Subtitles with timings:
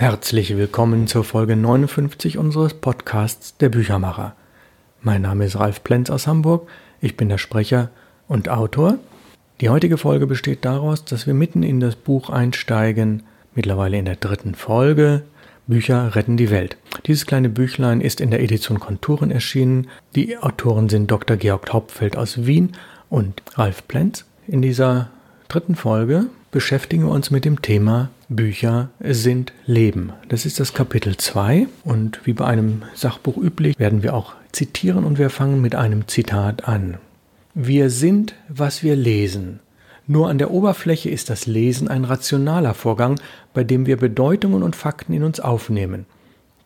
[0.00, 4.34] Herzlich willkommen zur Folge 59 unseres Podcasts Der Büchermacher.
[5.02, 6.66] Mein Name ist Ralf Plenz aus Hamburg,
[7.02, 7.90] ich bin der Sprecher
[8.26, 8.96] und Autor.
[9.60, 13.24] Die heutige Folge besteht daraus, dass wir mitten in das Buch einsteigen,
[13.54, 15.20] mittlerweile in der dritten Folge.
[15.66, 16.78] Bücher retten die Welt.
[17.04, 19.88] Dieses kleine Büchlein ist in der Edition Konturen erschienen.
[20.14, 21.36] Die Autoren sind Dr.
[21.36, 22.72] Georg Hauptfeld aus Wien
[23.10, 24.24] und Ralf Plenz.
[24.46, 25.10] In dieser
[25.48, 30.12] dritten Folge beschäftigen wir uns mit dem Thema Bücher sind Leben.
[30.28, 35.02] Das ist das Kapitel 2 und wie bei einem Sachbuch üblich werden wir auch zitieren
[35.04, 36.98] und wir fangen mit einem Zitat an.
[37.54, 39.58] Wir sind, was wir lesen.
[40.06, 43.20] Nur an der Oberfläche ist das Lesen ein rationaler Vorgang,
[43.52, 46.06] bei dem wir Bedeutungen und Fakten in uns aufnehmen.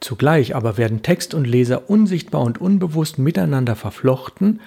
[0.01, 4.61] Zugleich aber werden Text und Leser unsichtbar und unbewusst miteinander verflochten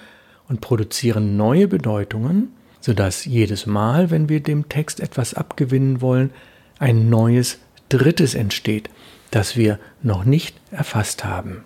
[0.48, 2.48] und produzieren neue Bedeutungen,
[2.80, 6.30] sodass jedes Mal, wenn wir dem Text etwas abgewinnen wollen,
[6.78, 8.90] ein neues Drittes entsteht,
[9.30, 11.64] das wir noch nicht erfasst haben.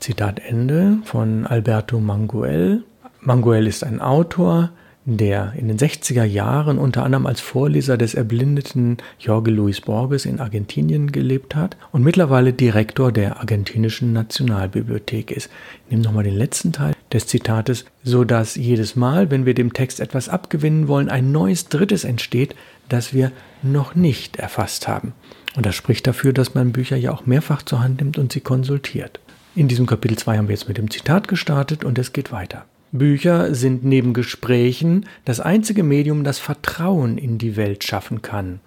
[0.00, 2.84] Zitat Ende von Alberto Manguel.
[3.20, 4.70] Manguel ist ein Autor,
[5.06, 10.40] der in den 60er Jahren unter anderem als Vorleser des erblindeten Jorge Luis Borges in
[10.40, 15.48] Argentinien gelebt hat und mittlerweile Direktor der argentinischen Nationalbibliothek ist.
[15.84, 19.72] Ich nehme nochmal den letzten Teil des Zitates, so dass jedes Mal, wenn wir dem
[19.72, 22.56] Text etwas abgewinnen wollen, ein neues Drittes entsteht,
[22.88, 23.30] das wir
[23.62, 25.12] noch nicht erfasst haben.
[25.54, 28.40] Und das spricht dafür, dass man Bücher ja auch mehrfach zur Hand nimmt und sie
[28.40, 29.20] konsultiert.
[29.54, 32.66] In diesem Kapitel 2 haben wir jetzt mit dem Zitat gestartet und es geht weiter.
[32.92, 38.60] Bücher sind neben Gesprächen das einzige Medium, das Vertrauen in die Welt schaffen kann,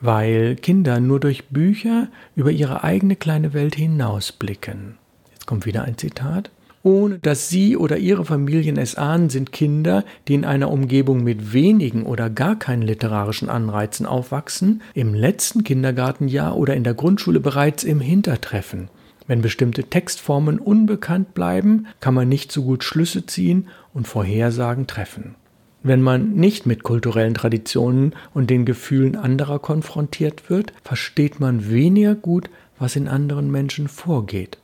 [0.00, 4.96] weil Kinder nur durch Bücher über ihre eigene kleine Welt hinausblicken.
[5.32, 6.50] Jetzt kommt wieder ein Zitat.
[6.86, 11.52] Ohne dass Sie oder Ihre Familien es ahnen, sind Kinder, die in einer Umgebung mit
[11.52, 17.82] wenigen oder gar keinen literarischen Anreizen aufwachsen, im letzten Kindergartenjahr oder in der Grundschule bereits
[17.82, 18.88] im Hintertreffen.
[19.26, 25.34] Wenn bestimmte Textformen unbekannt bleiben, kann man nicht so gut Schlüsse ziehen und Vorhersagen treffen.
[25.82, 32.14] Wenn man nicht mit kulturellen Traditionen und den Gefühlen anderer konfrontiert wird, versteht man weniger
[32.14, 34.58] gut, was in anderen Menschen vorgeht.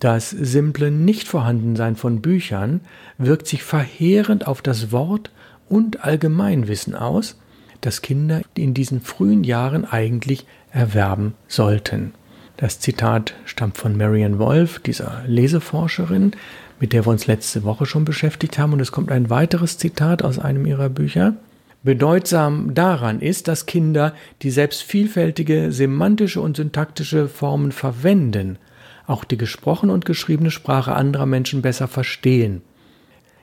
[0.00, 2.80] Das simple Nichtvorhandensein von Büchern
[3.18, 5.30] wirkt sich verheerend auf das Wort
[5.68, 7.38] und Allgemeinwissen aus,
[7.80, 12.12] das Kinder in diesen frühen Jahren eigentlich erwerben sollten.
[12.56, 16.32] Das Zitat stammt von Marian Wolf, dieser Leseforscherin,
[16.78, 18.72] mit der wir uns letzte Woche schon beschäftigt haben.
[18.72, 21.34] Und es kommt ein weiteres Zitat aus einem ihrer Bücher.
[21.82, 28.58] Bedeutsam daran ist, dass Kinder, die selbst vielfältige semantische und syntaktische Formen verwenden,
[29.06, 32.62] auch die gesprochene und geschriebene Sprache anderer Menschen besser verstehen.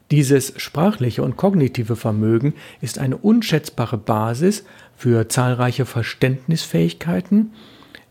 [0.10, 4.66] Dieses sprachliche und kognitive Vermögen ist eine unschätzbare Basis
[4.98, 7.52] für zahlreiche Verständnisfähigkeiten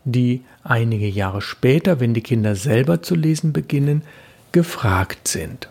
[0.03, 4.03] die einige Jahre später, wenn die Kinder selber zu lesen beginnen,
[4.51, 5.69] gefragt sind.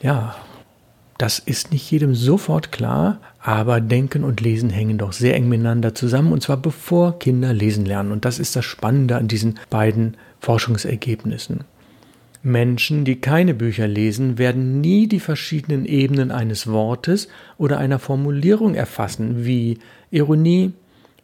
[0.00, 0.36] Ja,
[1.18, 5.94] das ist nicht jedem sofort klar, aber Denken und Lesen hängen doch sehr eng miteinander
[5.94, 8.12] zusammen, und zwar bevor Kinder lesen lernen.
[8.12, 11.60] Und das ist das Spannende an diesen beiden Forschungsergebnissen.
[12.42, 18.74] Menschen, die keine Bücher lesen, werden nie die verschiedenen Ebenen eines Wortes oder einer Formulierung
[18.74, 19.78] erfassen, wie
[20.10, 20.72] Ironie,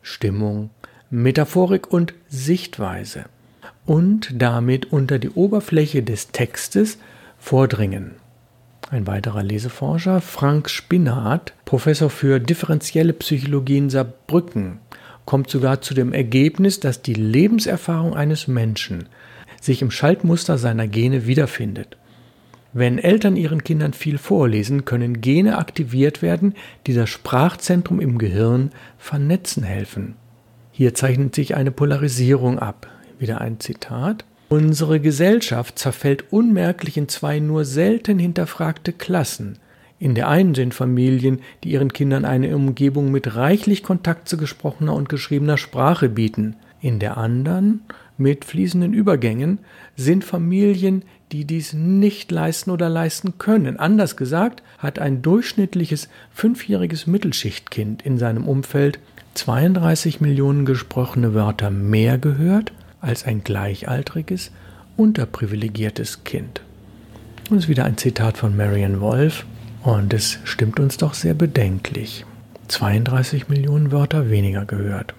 [0.00, 0.70] Stimmung,
[1.10, 3.24] Metaphorik und Sichtweise
[3.86, 6.98] und damit unter die Oberfläche des Textes
[7.38, 8.16] vordringen.
[8.90, 14.80] Ein weiterer Leseforscher, Frank Spinat, Professor für differenzielle Psychologie in Saarbrücken,
[15.24, 19.08] kommt sogar zu dem Ergebnis, dass die Lebenserfahrung eines Menschen
[19.62, 21.96] sich im Schaltmuster seiner Gene wiederfindet.
[22.74, 26.54] Wenn Eltern ihren Kindern viel vorlesen, können Gene aktiviert werden,
[26.86, 30.16] die das Sprachzentrum im Gehirn vernetzen helfen.
[30.78, 32.86] Hier zeichnet sich eine Polarisierung ab.
[33.18, 34.24] Wieder ein Zitat.
[34.48, 39.58] Unsere Gesellschaft zerfällt unmerklich in zwei nur selten hinterfragte Klassen.
[39.98, 44.94] In der einen sind Familien, die ihren Kindern eine Umgebung mit reichlich Kontakt zu gesprochener
[44.94, 46.54] und geschriebener Sprache bieten.
[46.80, 47.80] In der anderen,
[48.16, 49.58] mit fließenden Übergängen,
[49.96, 51.02] sind Familien,
[51.32, 53.80] die dies nicht leisten oder leisten können.
[53.80, 59.00] Anders gesagt, hat ein durchschnittliches fünfjähriges Mittelschichtkind in seinem Umfeld
[59.34, 64.50] 32 Millionen gesprochene Wörter mehr gehört als ein gleichaltriges,
[64.96, 66.62] unterprivilegiertes Kind.
[67.50, 69.46] Und ist wieder ein Zitat von Marian Wolf
[69.82, 72.26] und es stimmt uns doch sehr bedenklich.
[72.68, 75.14] 32 Millionen Wörter weniger gehört.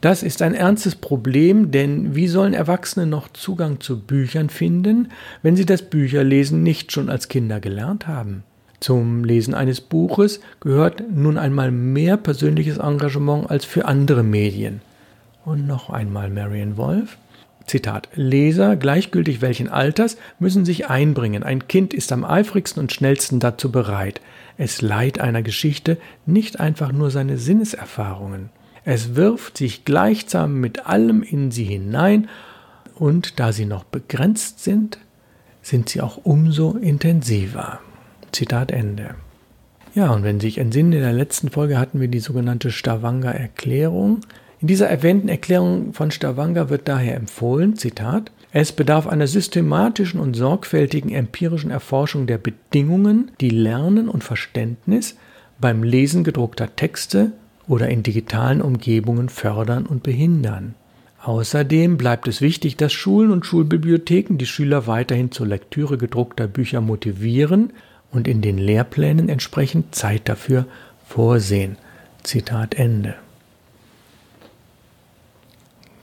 [0.00, 5.10] Das ist ein ernstes Problem, denn wie sollen Erwachsene noch Zugang zu Büchern finden,
[5.42, 8.44] wenn sie das Bücherlesen nicht schon als Kinder gelernt haben?
[8.80, 14.80] Zum Lesen eines Buches gehört nun einmal mehr persönliches Engagement als für andere Medien.
[15.44, 17.18] Und noch einmal Marion Wolf.
[17.66, 21.42] Zitat, Leser, gleichgültig welchen Alters, müssen sich einbringen.
[21.42, 24.20] Ein Kind ist am eifrigsten und schnellsten dazu bereit.
[24.56, 28.50] Es leiht einer Geschichte nicht einfach nur seine Sinneserfahrungen.
[28.84, 32.28] Es wirft sich gleichsam mit allem in sie hinein,
[32.94, 34.98] und da sie noch begrenzt sind,
[35.62, 37.80] sind sie auch umso intensiver.
[38.32, 39.14] Zitat Ende.
[39.94, 44.20] Ja, und wenn Sie sich entsinnen, in der letzten Folge hatten wir die sogenannte Stavanger-Erklärung.
[44.60, 50.34] In dieser erwähnten Erklärung von Stavanger wird daher empfohlen, Zitat, es bedarf einer systematischen und
[50.34, 55.16] sorgfältigen empirischen Erforschung der Bedingungen, die Lernen und Verständnis
[55.60, 57.32] beim Lesen gedruckter Texte
[57.66, 60.74] oder in digitalen Umgebungen fördern und behindern.
[61.22, 66.80] Außerdem bleibt es wichtig, dass Schulen und Schulbibliotheken die Schüler weiterhin zur Lektüre gedruckter Bücher
[66.80, 67.72] motivieren
[68.10, 70.66] und in den Lehrplänen entsprechend Zeit dafür
[71.06, 71.76] vorsehen.
[72.22, 73.14] Zitat Ende.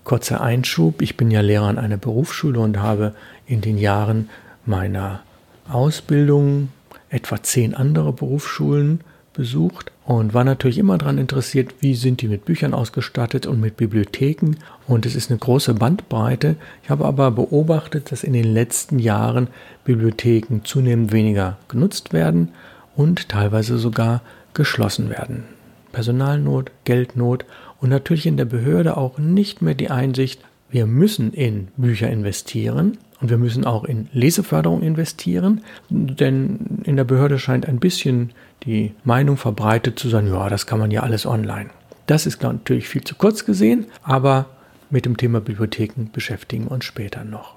[0.03, 3.15] Kurzer Einschub, ich bin ja Lehrer an einer Berufsschule und habe
[3.47, 4.29] in den Jahren
[4.65, 5.23] meiner
[5.67, 6.69] Ausbildung
[7.09, 9.01] etwa zehn andere Berufsschulen
[9.35, 13.77] besucht und war natürlich immer daran interessiert, wie sind die mit Büchern ausgestattet und mit
[13.77, 14.55] Bibliotheken.
[14.87, 16.55] Und es ist eine große Bandbreite.
[16.83, 19.47] Ich habe aber beobachtet, dass in den letzten Jahren
[19.83, 22.49] Bibliotheken zunehmend weniger genutzt werden
[22.95, 24.21] und teilweise sogar
[24.53, 25.43] geschlossen werden.
[25.91, 27.45] Personalnot, Geldnot
[27.79, 32.97] und natürlich in der Behörde auch nicht mehr die Einsicht, wir müssen in Bücher investieren
[33.21, 38.31] und wir müssen auch in Leseförderung investieren, denn in der Behörde scheint ein bisschen
[38.63, 41.69] die Meinung verbreitet zu sein, ja, das kann man ja alles online.
[42.07, 44.45] Das ist natürlich viel zu kurz gesehen, aber
[44.89, 47.55] mit dem Thema Bibliotheken beschäftigen wir uns später noch.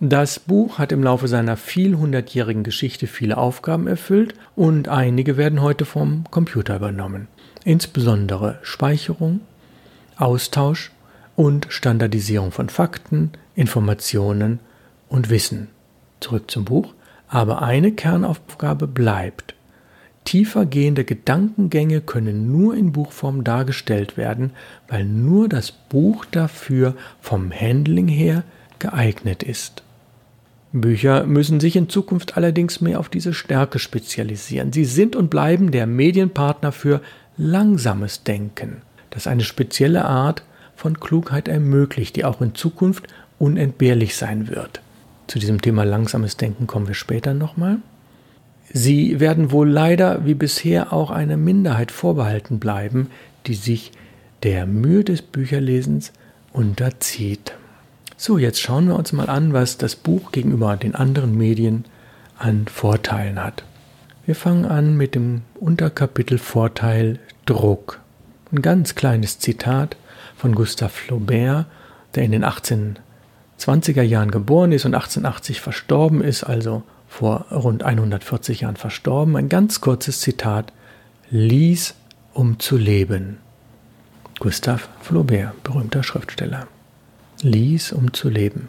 [0.00, 5.84] Das Buch hat im Laufe seiner vielhundertjährigen Geschichte viele Aufgaben erfüllt und einige werden heute
[5.84, 7.28] vom Computer übernommen
[7.64, 9.40] insbesondere Speicherung,
[10.16, 10.92] Austausch
[11.34, 14.60] und Standardisierung von Fakten, Informationen
[15.08, 15.68] und Wissen.
[16.20, 16.94] Zurück zum Buch.
[17.28, 19.53] Aber eine Kernaufgabe bleibt.
[20.24, 24.52] Tiefer gehende Gedankengänge können nur in Buchform dargestellt werden,
[24.88, 28.42] weil nur das Buch dafür vom Handling her
[28.78, 29.82] geeignet ist.
[30.72, 34.72] Bücher müssen sich in Zukunft allerdings mehr auf diese Stärke spezialisieren.
[34.72, 37.00] Sie sind und bleiben der Medienpartner für
[37.36, 40.42] langsames Denken, das eine spezielle Art
[40.74, 43.06] von Klugheit ermöglicht, die auch in Zukunft
[43.38, 44.80] unentbehrlich sein wird.
[45.28, 47.78] Zu diesem Thema langsames Denken kommen wir später nochmal.
[48.76, 53.08] Sie werden wohl leider wie bisher auch einer Minderheit vorbehalten bleiben,
[53.46, 53.92] die sich
[54.42, 56.12] der Mühe des Bücherlesens
[56.52, 57.54] unterzieht.
[58.16, 61.84] So, jetzt schauen wir uns mal an, was das Buch gegenüber den anderen Medien
[62.36, 63.62] an Vorteilen hat.
[64.26, 68.00] Wir fangen an mit dem Unterkapitel Vorteil Druck.
[68.50, 69.96] Ein ganz kleines Zitat
[70.36, 71.66] von Gustave Flaubert,
[72.16, 76.82] der in den 1820er Jahren geboren ist und 1880 verstorben ist, also
[77.14, 79.36] vor rund 140 Jahren verstorben.
[79.36, 80.72] Ein ganz kurzes Zitat.
[81.30, 81.94] Lies,
[82.32, 83.38] um zu leben.
[84.40, 86.66] Gustave Flaubert, berühmter Schriftsteller.
[87.40, 88.68] Lies, um zu leben.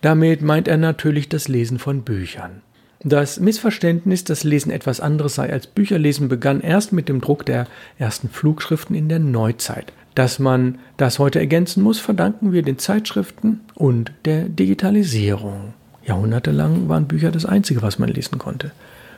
[0.00, 2.62] Damit meint er natürlich das Lesen von Büchern.
[3.04, 7.68] Das Missverständnis, dass Lesen etwas anderes sei als Bücherlesen, begann erst mit dem Druck der
[7.98, 9.92] ersten Flugschriften in der Neuzeit.
[10.16, 15.74] Dass man das heute ergänzen muss, verdanken wir den Zeitschriften und der Digitalisierung.
[16.04, 18.72] Jahrhundertelang waren Bücher das Einzige, was man lesen konnte.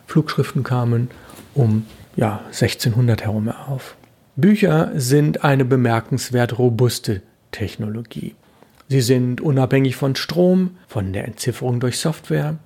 [0.06, 1.10] Flugschriften kamen
[1.54, 1.86] um
[2.16, 3.96] ja, 1600 herum auf.
[4.36, 8.34] Bücher sind eine bemerkenswert robuste Technologie.
[8.88, 12.56] Sie sind unabhängig von Strom, von der Entzifferung durch Software.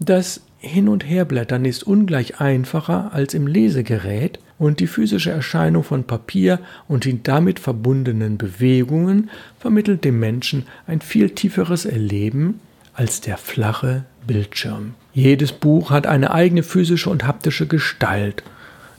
[0.00, 6.04] Das hin- und Herblättern ist ungleich einfacher als im Lesegerät und die physische Erscheinung von
[6.04, 6.58] Papier
[6.88, 12.60] und die damit verbundenen Bewegungen vermittelt dem Menschen ein viel tieferes Erleben
[12.98, 14.94] als der flache Bildschirm.
[15.14, 18.42] Jedes Buch hat eine eigene physische und haptische Gestalt.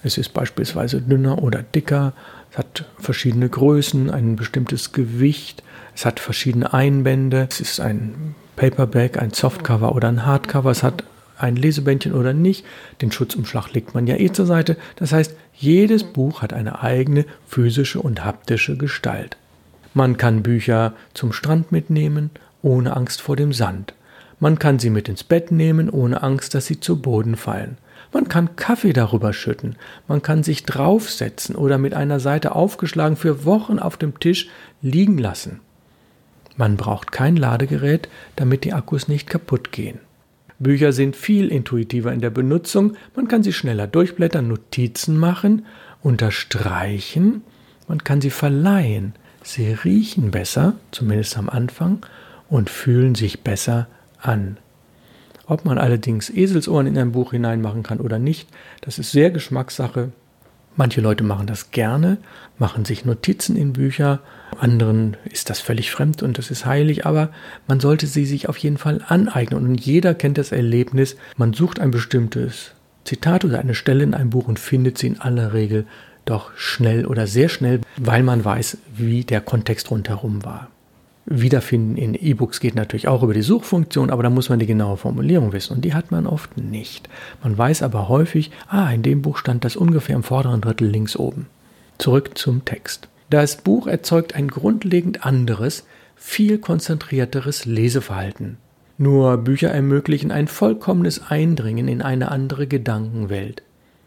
[0.04, 2.14] Es ist beispielsweise dünner oder dicker,
[2.50, 5.64] es hat verschiedene Größen, ein bestimmtes Gewicht,
[5.94, 11.04] es hat verschiedene Einbände, es ist ein Paperback, ein Softcover oder ein Hardcover, es hat
[11.38, 12.66] ein Lesebändchen oder nicht.
[13.02, 14.78] Den Schutzumschlag legt man ja eh zur Seite.
[14.96, 19.36] Das heißt, jedes Buch hat eine eigene physische und haptische Gestalt.
[19.94, 22.30] Man kann Bücher zum Strand mitnehmen,
[22.62, 23.94] ohne Angst vor dem Sand.
[24.40, 27.78] Man kann sie mit ins Bett nehmen, ohne Angst, dass sie zu Boden fallen.
[28.12, 29.76] Man kann Kaffee darüber schütten,
[30.08, 34.50] man kann sich draufsetzen oder mit einer Seite aufgeschlagen für Wochen auf dem Tisch
[34.82, 35.60] liegen lassen.
[36.58, 40.00] Man braucht kein Ladegerät, damit die Akkus nicht kaputt gehen.
[40.58, 45.66] Bücher sind viel intuitiver in der Benutzung, man kann sie schneller durchblättern, Notizen machen,
[46.02, 47.44] unterstreichen,
[47.88, 52.06] man kann sie verleihen, sie riechen besser, zumindest am Anfang,
[52.50, 53.88] und fühlen sich besser
[54.22, 54.58] an.
[55.46, 58.48] Ob man allerdings Eselsohren in ein Buch hineinmachen kann oder nicht,
[58.82, 60.12] das ist sehr Geschmackssache.
[60.76, 62.18] Manche Leute machen das gerne,
[62.58, 64.20] machen sich Notizen in Bücher,
[64.60, 67.30] anderen ist das völlig fremd und das ist heilig, aber
[67.68, 69.66] man sollte sie sich auf jeden Fall aneignen.
[69.66, 72.72] Und jeder kennt das Erlebnis, man sucht ein bestimmtes
[73.04, 75.86] Zitat oder eine Stelle in einem Buch und findet sie in aller Regel
[76.26, 80.70] doch schnell oder sehr schnell, weil man weiß, wie der Kontext rundherum war.
[81.32, 84.98] Wiederfinden in E-Books geht natürlich auch über die Suchfunktion, aber da muss man die genaue
[84.98, 87.08] Formulierung wissen und die hat man oft nicht.
[87.44, 91.16] Man weiß aber häufig, ah, in dem Buch stand das ungefähr im vorderen Drittel links
[91.16, 91.46] oben.
[92.00, 93.10] Zurück zum Text.
[93.30, 98.58] Das Buch erzeugt ein grundlegend anderes, viel konzentrierteres Leseverhalten.
[98.98, 103.62] Nur Bücher ermöglichen ein vollkommenes Eindringen in eine andere Gedankenwelt.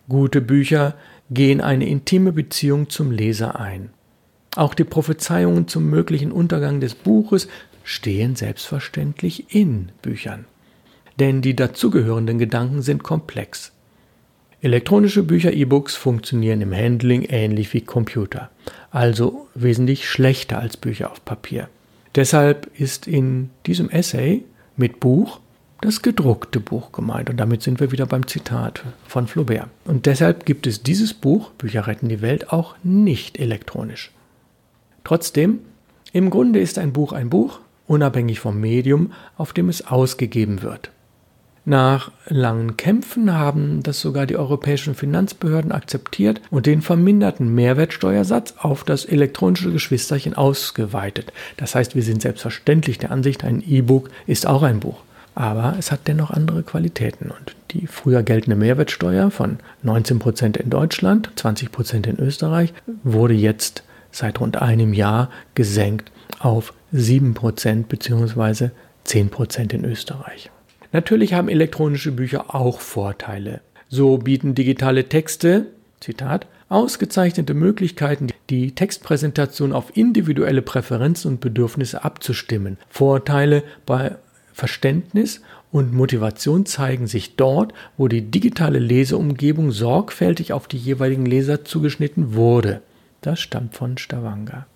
[0.08, 0.94] Gute Bücher
[1.30, 3.90] gehen eine intime Beziehung zum Leser ein.
[4.56, 7.48] Auch die Prophezeiungen zum möglichen Untergang des Buches
[7.84, 10.44] stehen selbstverständlich in Büchern.
[11.18, 13.72] Denn die dazugehörenden Gedanken sind komplex.
[14.60, 18.50] Elektronische Bücher, E-Books funktionieren im Handling ähnlich wie Computer,
[18.90, 21.68] also wesentlich schlechter als Bücher auf Papier.
[22.14, 24.44] Deshalb ist in diesem Essay
[24.76, 25.40] mit Buch
[25.80, 27.28] das gedruckte Buch gemeint.
[27.28, 29.68] Und damit sind wir wieder beim Zitat von Flaubert.
[29.84, 34.12] Und deshalb gibt es dieses Buch, Bücher retten die Welt, auch nicht elektronisch.
[35.04, 35.60] Trotzdem,
[36.12, 40.90] im Grunde ist ein Buch ein Buch, unabhängig vom Medium, auf dem es ausgegeben wird.
[41.64, 48.82] Nach langen Kämpfen haben das sogar die europäischen Finanzbehörden akzeptiert und den verminderten Mehrwertsteuersatz auf
[48.82, 51.32] das elektronische Geschwisterchen ausgeweitet.
[51.56, 55.02] Das heißt, wir sind selbstverständlich der Ansicht, ein E-Book ist auch ein Buch.
[55.36, 57.30] Aber es hat dennoch andere Qualitäten.
[57.30, 64.40] Und die früher geltende Mehrwertsteuer von 19% in Deutschland, 20% in Österreich, wurde jetzt seit
[64.40, 68.70] rund einem Jahr gesenkt auf 7% bzw.
[69.06, 70.50] 10% in Österreich.
[70.92, 73.60] Natürlich haben elektronische Bücher auch Vorteile.
[73.88, 75.66] So bieten digitale Texte,
[76.00, 82.78] Zitat, ausgezeichnete Möglichkeiten, die Textpräsentation auf individuelle Präferenzen und Bedürfnisse abzustimmen.
[82.88, 84.16] Vorteile bei
[84.52, 85.40] Verständnis
[85.70, 92.34] und Motivation zeigen sich dort, wo die digitale Leseumgebung sorgfältig auf die jeweiligen Leser zugeschnitten
[92.34, 92.82] wurde.
[93.22, 94.66] Das stammt von Stavanger.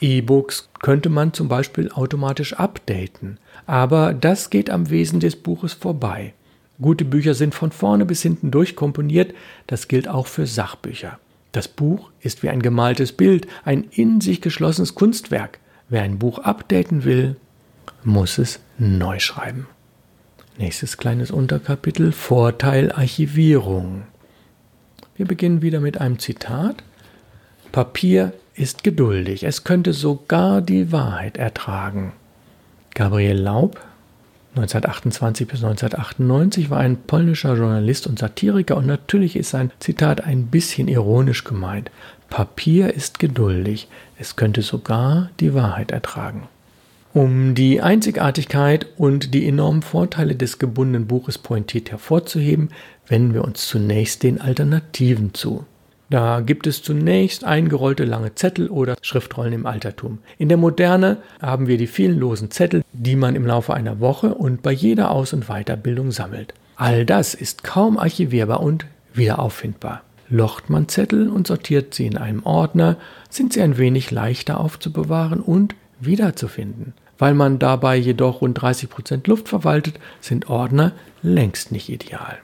[0.00, 6.34] E-Books könnte man zum Beispiel automatisch updaten, aber das geht am Wesen des Buches vorbei.
[6.80, 9.32] Gute Bücher sind von vorne bis hinten durchkomponiert,
[9.68, 11.20] das gilt auch für Sachbücher.
[11.52, 15.60] Das Buch ist wie ein gemaltes Bild, ein in sich geschlossenes Kunstwerk.
[15.88, 17.36] Wer ein Buch updaten will,
[18.02, 19.68] muss es neu schreiben.
[20.58, 24.02] Nächstes kleines Unterkapitel Vorteil Archivierung.
[25.14, 26.82] Wir beginnen wieder mit einem Zitat.
[27.72, 32.12] Papier ist geduldig, es könnte sogar die Wahrheit ertragen.
[32.94, 33.80] Gabriel Laub,
[34.56, 40.48] 1928 bis 1998, war ein polnischer Journalist und Satiriker und natürlich ist sein Zitat ein
[40.48, 41.90] bisschen ironisch gemeint.
[42.28, 43.88] Papier ist geduldig,
[44.18, 46.48] es könnte sogar die Wahrheit ertragen.
[47.14, 52.68] Um die Einzigartigkeit und die enormen Vorteile des gebundenen Buches pointiert hervorzuheben,
[53.08, 55.64] wenden wir uns zunächst den Alternativen zu.
[56.12, 60.18] Da gibt es zunächst eingerollte lange Zettel oder Schriftrollen im Altertum.
[60.36, 64.34] In der Moderne haben wir die vielen losen Zettel, die man im Laufe einer Woche
[64.34, 66.52] und bei jeder Aus- und Weiterbildung sammelt.
[66.76, 70.02] All das ist kaum archivierbar und wieder auffindbar.
[70.28, 72.98] Locht man Zettel und sortiert sie in einem Ordner,
[73.30, 76.92] sind sie ein wenig leichter aufzubewahren und wiederzufinden.
[77.16, 80.92] Weil man dabei jedoch rund 30 Prozent Luft verwaltet, sind Ordner
[81.22, 82.36] längst nicht ideal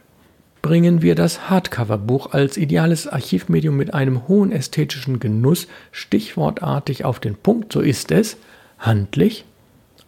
[0.63, 7.37] bringen wir das Hardcover-Buch als ideales Archivmedium mit einem hohen ästhetischen Genuss stichwortartig auf den
[7.37, 8.37] Punkt, so ist es
[8.79, 9.45] handlich,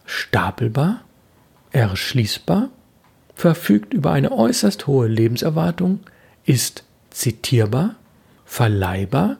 [0.05, 1.01] stapelbar,
[1.71, 2.69] erschließbar,
[3.35, 5.99] verfügt über eine äußerst hohe Lebenserwartung,
[6.45, 7.95] ist zitierbar,
[8.45, 9.37] verleihbar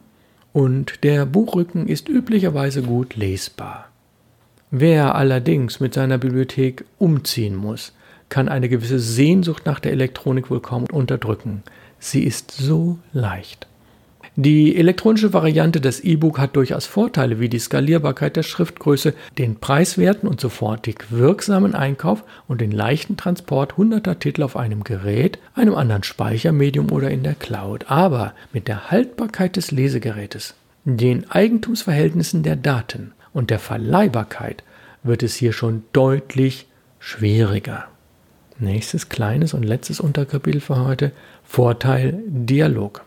[0.53, 3.89] und der Buchrücken ist üblicherweise gut lesbar.
[4.69, 7.93] Wer allerdings mit seiner Bibliothek umziehen muss,
[8.31, 11.61] kann eine gewisse Sehnsucht nach der Elektronik wohl kaum unterdrücken.
[11.99, 13.67] Sie ist so leicht.
[14.37, 20.29] Die elektronische Variante des E-Book hat durchaus Vorteile wie die Skalierbarkeit der Schriftgröße, den preiswerten
[20.29, 26.03] und sofortig wirksamen Einkauf und den leichten Transport hunderter Titel auf einem Gerät, einem anderen
[26.03, 27.85] Speichermedium oder in der Cloud.
[27.89, 34.63] Aber mit der Haltbarkeit des Lesegerätes, den Eigentumsverhältnissen der Daten und der Verleihbarkeit
[35.03, 36.67] wird es hier schon deutlich
[36.99, 37.89] schwieriger.
[38.61, 41.13] Nächstes kleines und letztes Unterkapitel für heute.
[41.43, 43.03] Vorteil Dialog.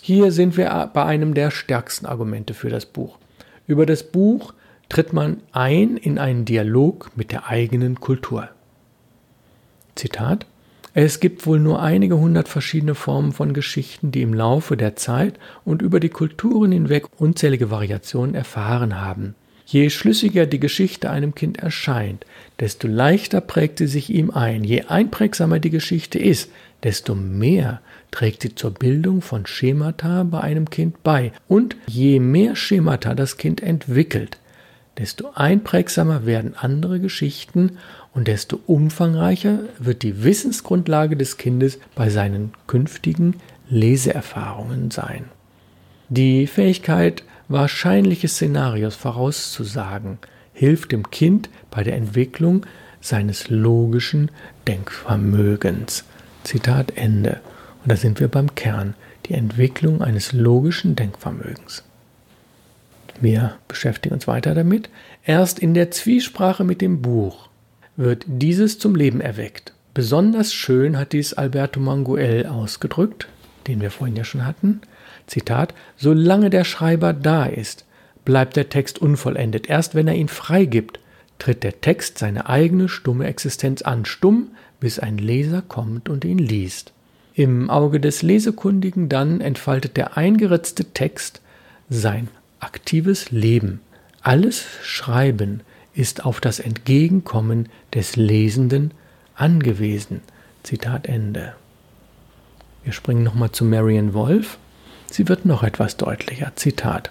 [0.00, 3.16] Hier sind wir bei einem der stärksten Argumente für das Buch.
[3.68, 4.54] Über das Buch
[4.88, 8.48] tritt man ein in einen Dialog mit der eigenen Kultur.
[9.94, 10.46] Zitat
[10.94, 15.38] Es gibt wohl nur einige hundert verschiedene Formen von Geschichten, die im Laufe der Zeit
[15.64, 19.36] und über die Kulturen hinweg unzählige Variationen erfahren haben.
[19.70, 22.24] Je schlüssiger die Geschichte einem Kind erscheint,
[22.58, 24.64] desto leichter prägt sie sich ihm ein.
[24.64, 26.50] Je einprägsamer die Geschichte ist,
[26.84, 31.32] desto mehr trägt sie zur Bildung von Schemata bei einem Kind bei.
[31.48, 34.38] Und je mehr Schemata das Kind entwickelt,
[34.96, 37.72] desto einprägsamer werden andere Geschichten
[38.14, 43.36] und desto umfangreicher wird die Wissensgrundlage des Kindes bei seinen künftigen
[43.68, 45.26] Leseerfahrungen sein.
[46.08, 50.18] Die Fähigkeit, wahrscheinliche Szenarios vorauszusagen,
[50.52, 52.66] hilft dem Kind bei der Entwicklung
[53.00, 54.30] seines logischen
[54.66, 56.04] Denkvermögens.
[56.44, 57.40] Zitat Ende.
[57.82, 58.94] Und da sind wir beim Kern,
[59.26, 61.84] die Entwicklung eines logischen Denkvermögens.
[63.20, 64.90] Wir beschäftigen uns weiter damit.
[65.24, 67.48] Erst in der Zwiesprache mit dem Buch
[67.96, 69.72] wird dieses zum Leben erweckt.
[69.92, 73.28] Besonders schön hat dies Alberto Manguel ausgedrückt,
[73.68, 74.80] den wir vorhin ja schon hatten.
[75.26, 77.84] Zitat, solange der Schreiber da ist,
[78.24, 79.68] bleibt der Text unvollendet.
[79.68, 80.98] Erst wenn er ihn freigibt,
[81.38, 84.48] tritt der Text seine eigene stumme Existenz an, stumm,
[84.80, 86.92] bis ein Leser kommt und ihn liest.
[87.34, 91.40] Im Auge des Lesekundigen dann entfaltet der eingeritzte Text
[91.88, 92.28] sein
[92.60, 93.80] aktives Leben.
[94.22, 95.60] Alles Schreiben
[95.94, 98.92] ist auf das Entgegenkommen des Lesenden
[99.34, 100.20] angewiesen.
[100.64, 101.54] Zitat Ende.
[102.84, 104.58] Wir springen nochmal zu Marion Wolf.
[105.10, 106.52] Sie wird noch etwas deutlicher.
[106.56, 107.10] Zitat.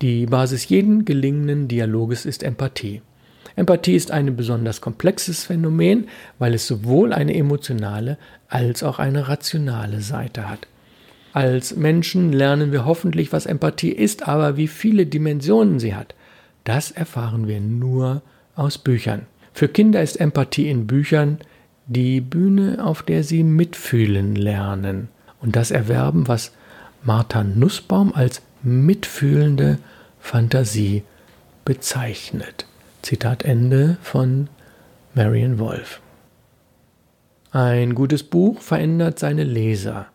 [0.00, 3.02] Die Basis jeden gelingenden Dialoges ist Empathie.
[3.54, 6.08] Empathie ist ein besonders komplexes Phänomen,
[6.38, 10.66] weil es sowohl eine emotionale als auch eine rationale Seite hat.
[11.32, 16.14] Als Menschen lernen wir hoffentlich, was Empathie ist, aber wie viele Dimensionen sie hat,
[16.64, 18.22] das erfahren wir nur
[18.54, 19.26] aus Büchern.
[19.54, 21.38] Für Kinder ist Empathie in Büchern
[21.92, 25.08] die Bühne, auf der sie mitfühlen lernen
[25.40, 26.52] und das erwerben, was
[27.04, 29.78] Martha Nussbaum als mitfühlende
[30.20, 31.02] Fantasie
[31.64, 32.66] bezeichnet.
[33.02, 34.48] Zitat Ende von
[35.14, 36.00] Marion Wolf.
[37.50, 40.06] Ein gutes Buch verändert seine Leser.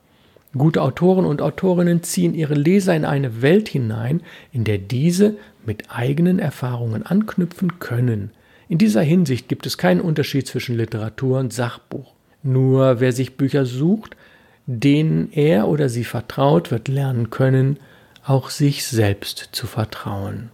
[0.58, 5.36] Gute Autoren und Autorinnen ziehen ihre Leser in eine Welt hinein, in der diese
[5.66, 8.32] mit eigenen Erfahrungen anknüpfen können.
[8.70, 12.14] In dieser Hinsicht gibt es keinen Unterschied zwischen Literatur und Sachbuch.
[12.44, 14.16] Nur wer sich Bücher sucht,
[14.66, 17.78] denen er oder sie vertraut, wird lernen können,
[18.26, 20.50] auch sich selbst zu vertrauen.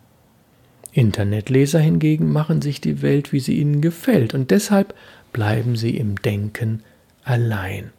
[0.91, 4.93] Internetleser hingegen machen sich die Welt, wie sie ihnen gefällt, und deshalb
[5.33, 6.83] bleiben sie im Denken
[7.23, 7.91] allein.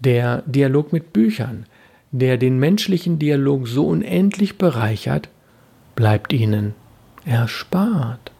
[0.00, 1.66] Der Dialog mit Büchern,
[2.10, 5.28] der den menschlichen Dialog so unendlich bereichert,
[5.94, 6.74] bleibt ihnen
[7.24, 8.32] erspart.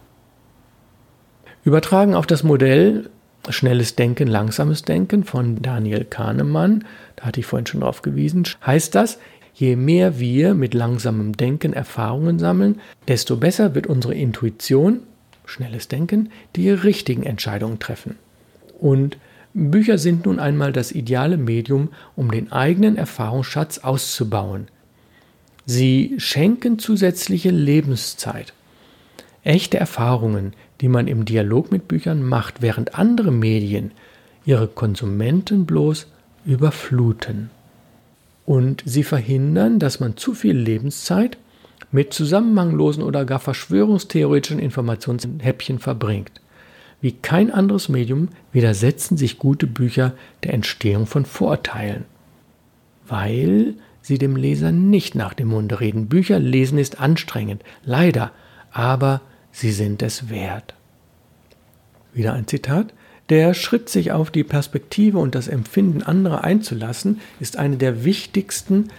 [1.67, 3.11] Übertragen auf das Modell
[3.49, 6.85] Schnelles Denken, langsames Denken von Daniel Kahnemann,
[7.17, 9.19] da hatte ich vorhin schon drauf gewiesen, heißt das,
[9.53, 15.01] je mehr wir mit langsamem Denken Erfahrungen sammeln, desto besser wird unsere Intuition,
[15.45, 18.15] schnelles Denken, die richtigen Entscheidungen treffen.
[18.81, 19.19] Und
[19.53, 24.69] Bücher sind nun einmal das ideale Medium, um den eigenen Erfahrungsschatz auszubauen.
[25.65, 28.53] Sie schenken zusätzliche Lebenszeit.
[29.43, 33.93] Echte Erfahrungen, die man im Dialog mit Büchern macht, während andere Medien
[34.45, 36.07] ihre Konsumenten bloß
[36.45, 37.51] überfluten.
[38.45, 41.37] Und sie verhindern, dass man zu viel Lebenszeit
[41.91, 46.41] mit zusammenhanglosen oder gar verschwörungstheoretischen Informationshäppchen verbringt.
[47.01, 52.05] Wie kein anderes Medium widersetzen sich gute Bücher der Entstehung von Vorurteilen,
[53.07, 56.07] weil sie dem Leser nicht nach dem Munde reden.
[56.07, 58.31] Bücher lesen ist anstrengend, leider,
[58.71, 59.21] aber
[59.57, 60.75] sie sind es wert.
[62.13, 62.93] Wieder ein Zitat.
[63.31, 68.91] Der Schritt, sich auf die Perspektive und das Empfinden anderer einzulassen, ist eine der wichtigsten,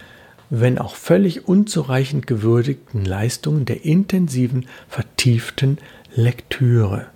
[0.50, 5.78] wenn auch völlig unzureichend gewürdigten Leistungen der intensiven, vertieften
[6.14, 7.06] Lektüre.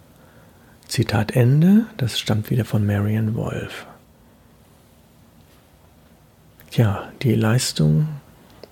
[0.87, 3.87] Zitat Ende, das stammt wieder von Marian Wolf.
[6.70, 8.09] Ja, die Leistung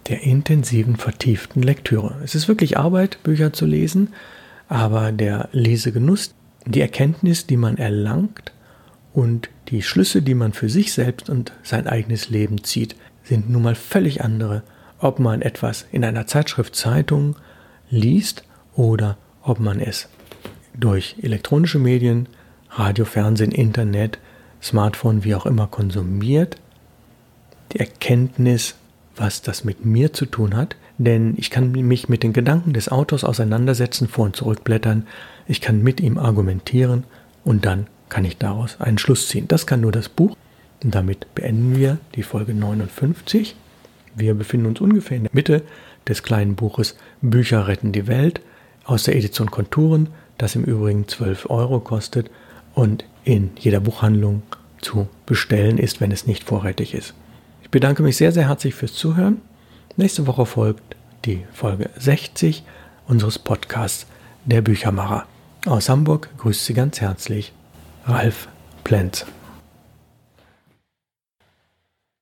[0.06, 2.14] der intensiven, vertieften Lektüre.
[2.22, 4.14] Es ist wirklich Arbeit, Bücher zu lesen,
[4.70, 6.32] aber der Lesegenuss,
[6.64, 8.52] die Erkenntnis, die man erlangt
[9.12, 13.62] und die Schlüsse, die man für sich selbst und sein eigenes Leben zieht, sind nun
[13.62, 14.62] mal völlig andere,
[15.00, 17.34] ob man etwas in einer Zeitschrift, Zeitung
[17.90, 18.44] liest
[18.76, 20.08] oder ob man es
[20.72, 22.28] durch elektronische Medien,
[22.70, 24.20] Radio, Fernsehen, Internet,
[24.62, 26.56] Smartphone, wie auch immer konsumiert,
[27.72, 28.76] die Erkenntnis,
[29.16, 32.90] was das mit mir zu tun hat, denn ich kann mich mit den Gedanken des
[32.90, 35.06] Autors auseinandersetzen, vor und zurückblättern,
[35.46, 37.04] ich kann mit ihm argumentieren
[37.42, 39.48] und dann kann ich daraus einen Schluss ziehen.
[39.48, 40.36] Das kann nur das Buch.
[40.84, 43.56] Und damit beenden wir die Folge 59.
[44.14, 45.62] Wir befinden uns ungefähr in der Mitte
[46.06, 48.42] des kleinen Buches Bücher retten die Welt
[48.84, 52.30] aus der Edition Konturen, das im Übrigen 12 Euro kostet
[52.74, 54.42] und in jeder Buchhandlung
[54.82, 57.14] zu bestellen ist, wenn es nicht vorrätig ist.
[57.62, 59.40] Ich bedanke mich sehr, sehr herzlich fürs Zuhören.
[60.00, 62.62] Nächste Woche folgt die Folge 60
[63.06, 64.06] unseres Podcasts
[64.46, 65.26] Der Büchermacher.
[65.66, 67.52] Aus Hamburg grüßt Sie ganz herzlich
[68.06, 68.48] Ralf
[68.82, 69.26] Plenz.